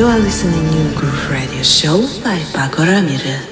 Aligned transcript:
You 0.00 0.06
are 0.06 0.18
listening 0.18 0.64
to 0.64 0.74
New 0.76 0.94
Groove 0.94 1.30
Radio 1.30 1.62
Show 1.62 2.00
by 2.24 2.38
Pako 2.56 2.86
Ramirez. 2.88 3.49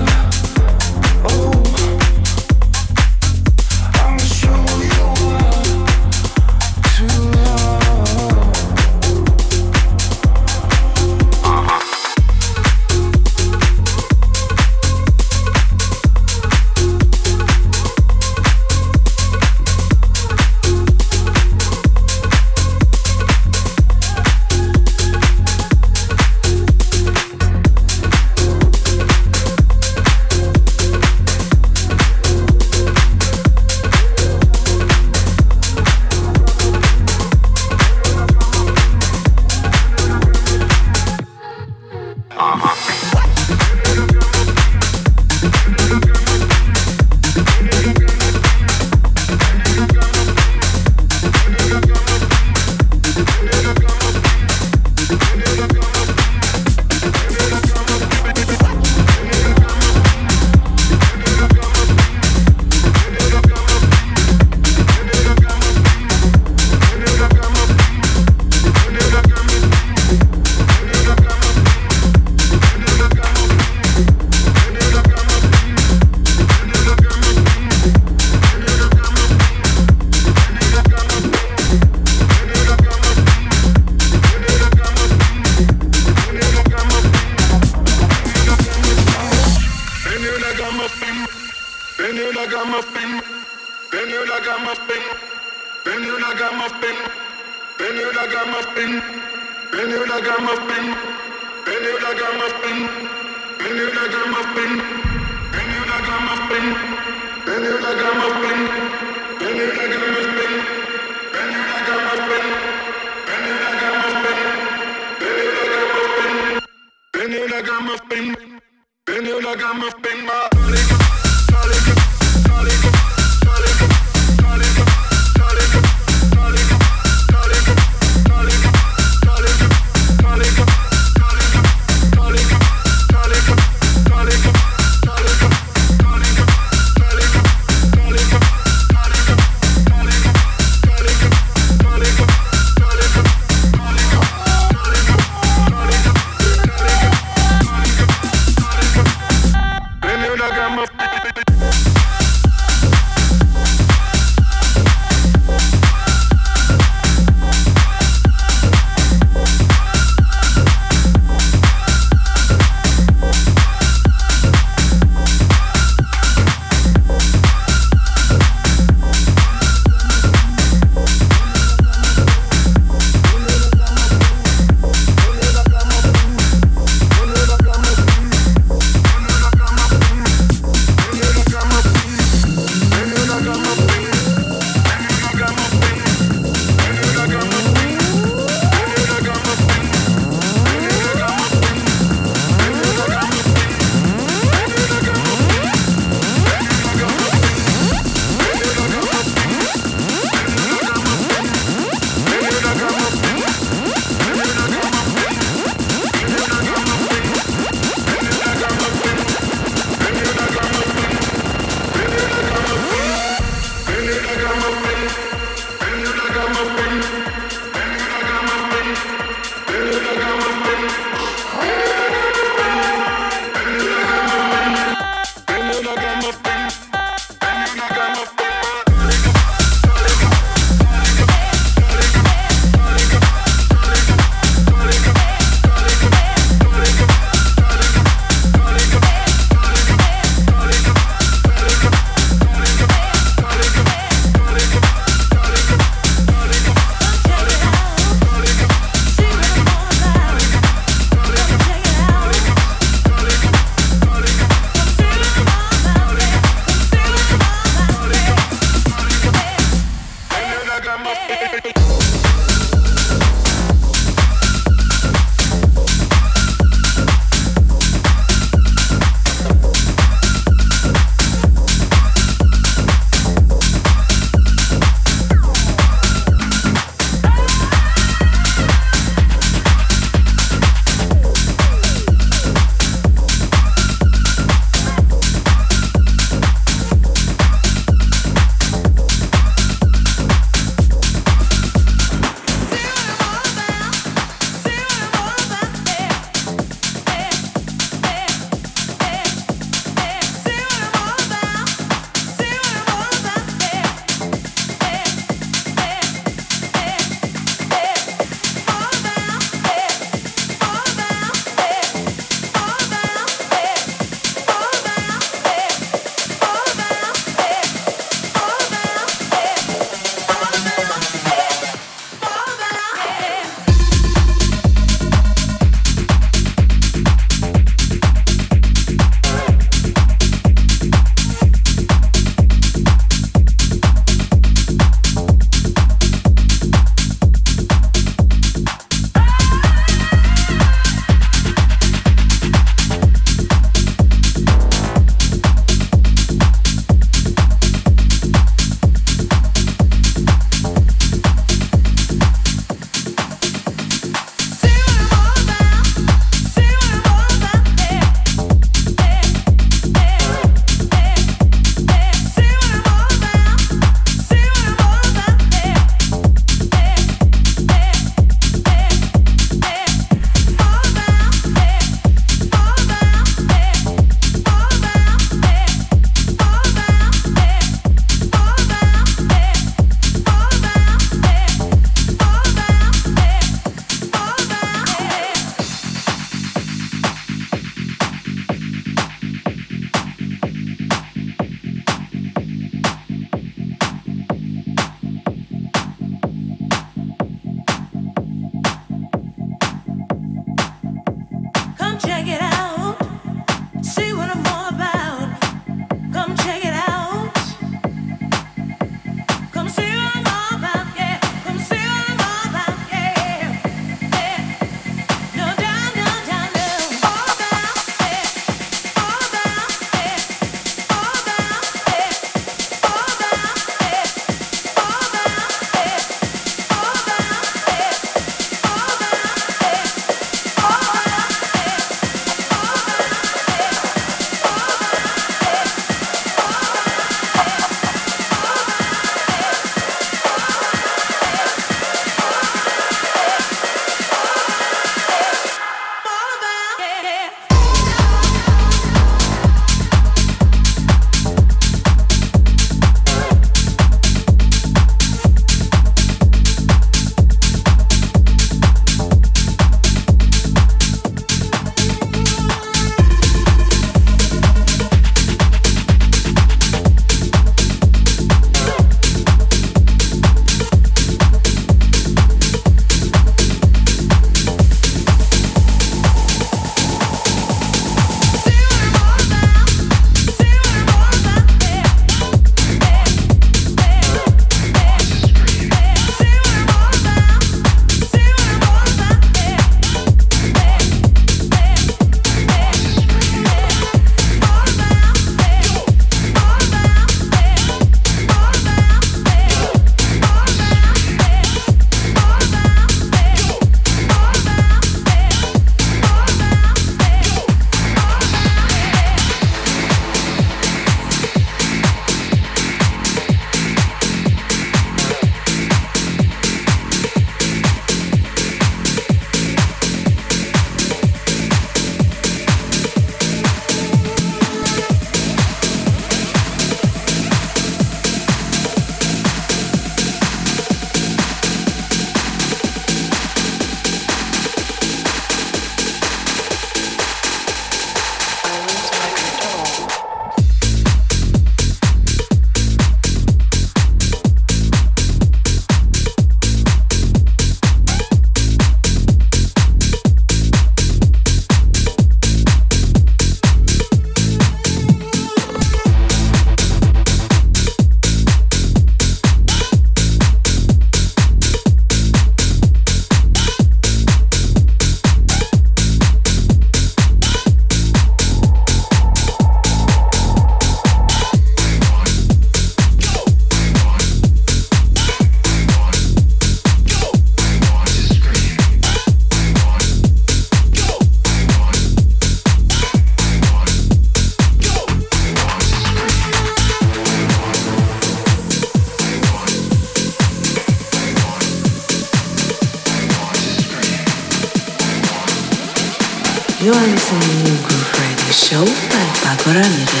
By 599.51 599.59
Pako 599.59 600.00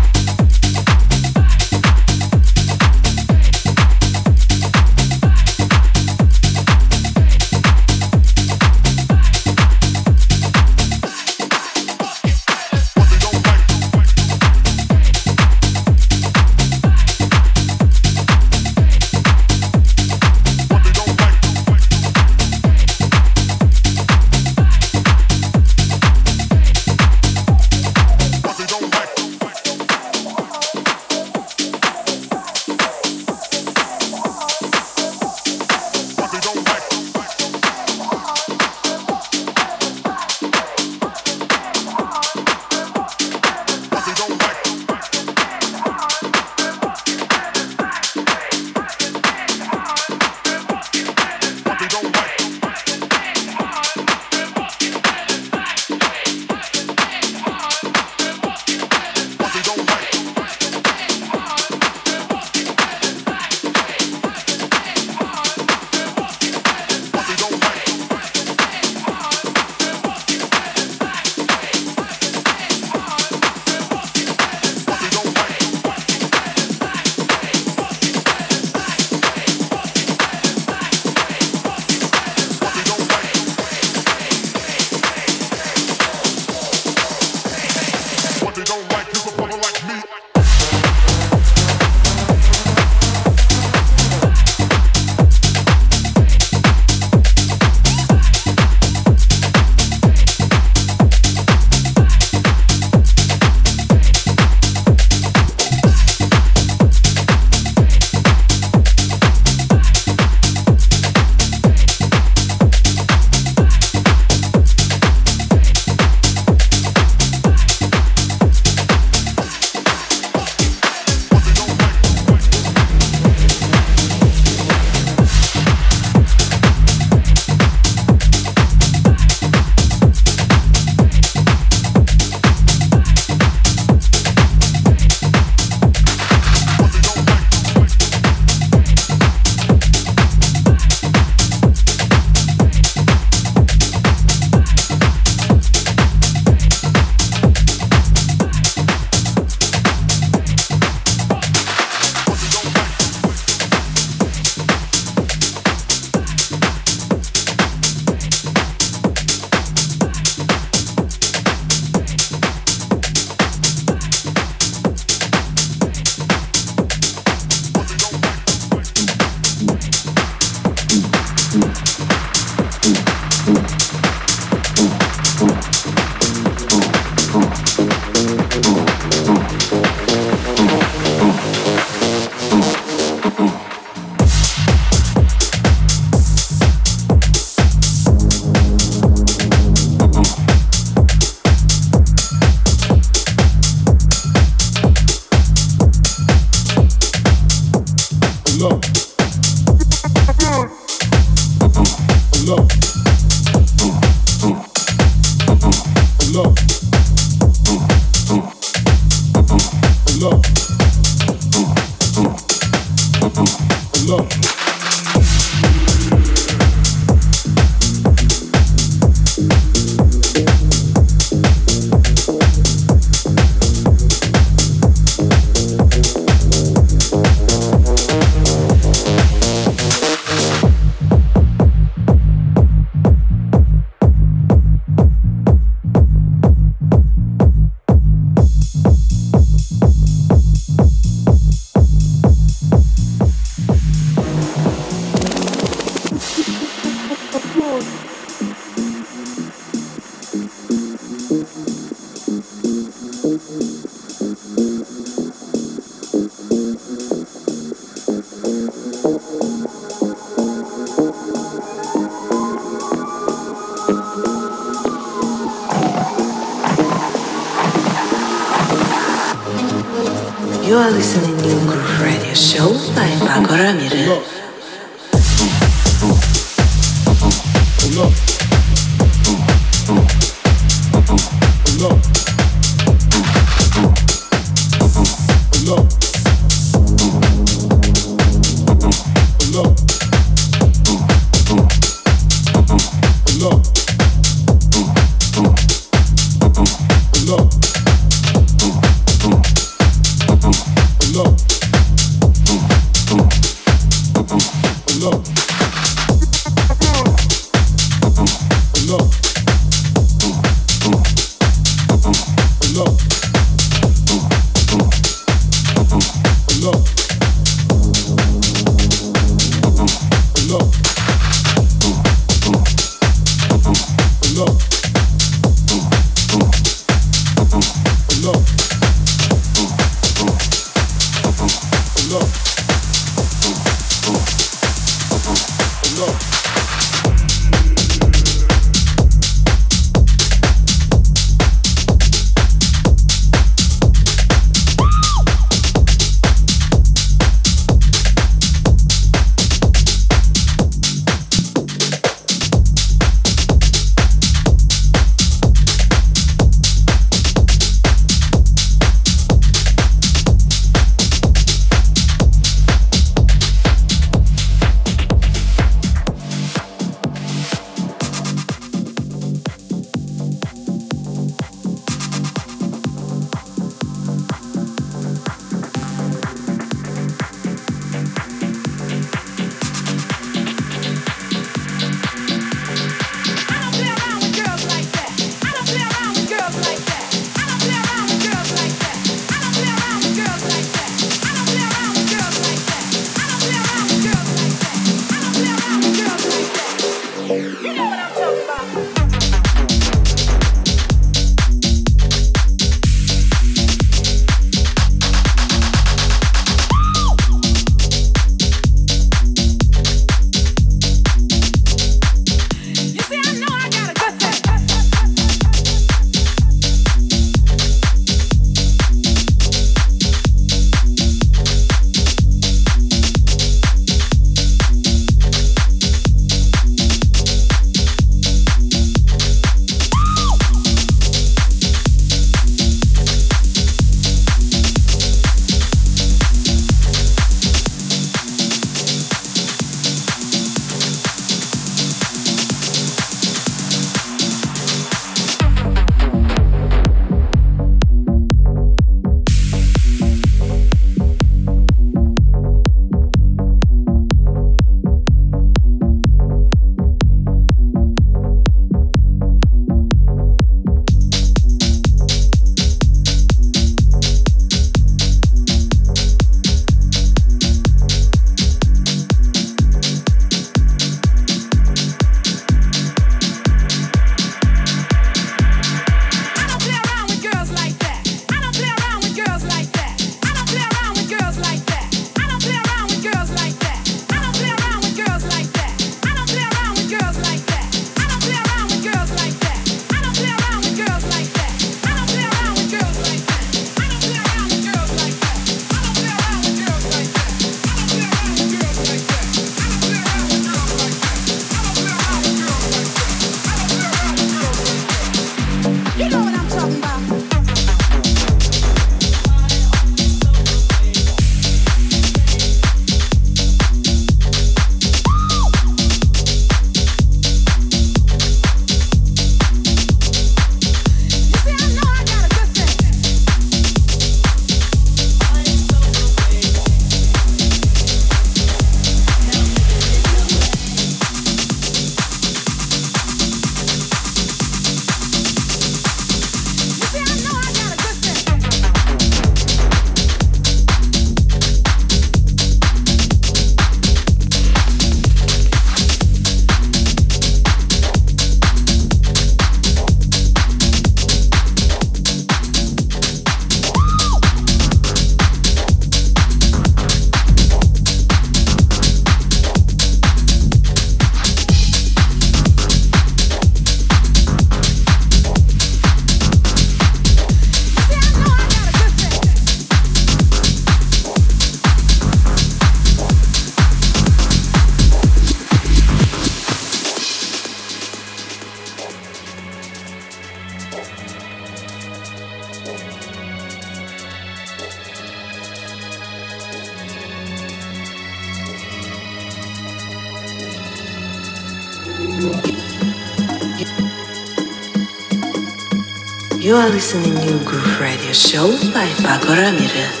You 596.51 596.57
are 596.57 596.69
listening 596.69 597.15
to 597.15 597.45
Groove 597.45 597.79
Radio 597.79 598.11
Show 598.11 598.51
by 598.73 598.85
Pako 598.99 599.37
Ramirez. 599.37 600.00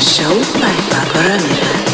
Paradise. 0.00 1.89